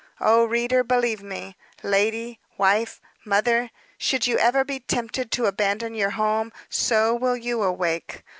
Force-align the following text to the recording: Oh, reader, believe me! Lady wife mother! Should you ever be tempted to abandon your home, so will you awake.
Oh, 0.19 0.45
reader, 0.45 0.83
believe 0.83 1.21
me! 1.21 1.55
Lady 1.83 2.39
wife 2.57 2.99
mother! 3.23 3.69
Should 3.99 4.25
you 4.25 4.39
ever 4.39 4.63
be 4.63 4.79
tempted 4.79 5.29
to 5.33 5.45
abandon 5.45 5.93
your 5.93 6.09
home, 6.17 6.51
so 6.69 7.13
will 7.13 7.37
you 7.37 7.61
awake. 7.61 8.23